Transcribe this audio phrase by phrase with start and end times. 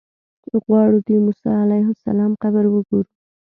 [0.65, 3.11] غواړو د موسی علیه السلام قبر وګورو.